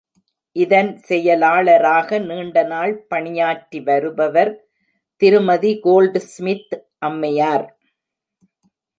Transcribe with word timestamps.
இதன் 0.55 0.97
செயலாளராக 0.97 2.19
நீண்டநாள் 2.19 2.93
பணியாற்றிவருபவர் 3.09 4.51
திருமதி 5.21 5.73
கோல்டுஸ்மித் 5.83 6.73
அம்மையார். 6.99 7.67